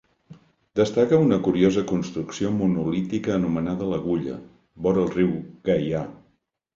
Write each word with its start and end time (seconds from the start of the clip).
Destaca 0.79 1.17
una 1.25 1.37
curiosa 1.47 1.83
construcció 1.91 2.49
monolítica 2.61 3.35
anomenada 3.35 3.91
l'Agulla, 3.91 4.39
vora 4.87 5.03
el 5.05 5.13
riu 5.17 5.31
Gaià. 5.71 6.01